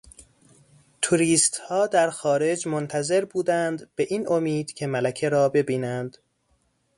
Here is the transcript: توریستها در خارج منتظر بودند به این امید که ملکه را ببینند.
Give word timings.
توریستها 1.01 1.87
در 1.87 2.09
خارج 2.09 2.67
منتظر 2.67 3.25
بودند 3.25 3.89
به 3.95 4.07
این 4.09 4.31
امید 4.31 4.73
که 4.73 4.87
ملکه 4.87 5.29
را 5.29 5.49
ببینند. 5.49 6.17